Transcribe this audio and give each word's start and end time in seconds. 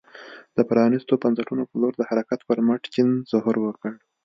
د 0.57 0.59
پرانیستو 0.69 1.13
بنسټونو 1.21 1.63
په 1.69 1.75
لور 1.81 1.93
د 1.97 2.01
حرکت 2.09 2.39
پر 2.47 2.59
مټ 2.67 2.81
چین 2.93 3.09
ظهور 3.31 3.55
وکړ. 3.61 3.91